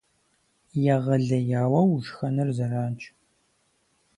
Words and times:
Егъэлеяуэ 0.93 1.81
ушхэныр 1.93 2.49
зэранщ. 2.57 3.01